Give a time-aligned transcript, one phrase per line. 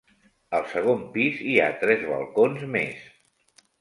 [0.59, 3.05] Al segon pis hi ha tres balcons més.